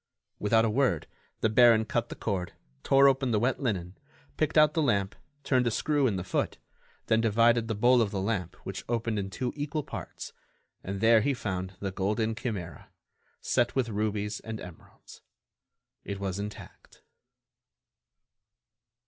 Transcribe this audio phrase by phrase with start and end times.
[0.39, 1.05] Without a word,
[1.41, 3.99] the baron cut the cord, tore open the wet linen,
[4.35, 6.57] picked out the lamp, turned a screw in the foot,
[7.05, 10.33] then divided the bowl of the lamp which opened in two equal parts
[10.83, 12.89] and there he found the golden chimera,
[13.41, 15.21] set with rubies and emeralds.
[16.03, 17.03] It was intact.